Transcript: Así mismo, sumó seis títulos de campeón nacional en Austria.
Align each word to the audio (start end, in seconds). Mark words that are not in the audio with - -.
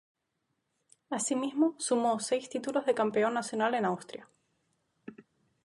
Así 1.11 1.35
mismo, 1.35 1.75
sumó 1.77 2.19
seis 2.19 2.49
títulos 2.49 2.87
de 2.87 2.95
campeón 2.95 3.35
nacional 3.35 3.75
en 3.75 3.85
Austria. 3.85 4.27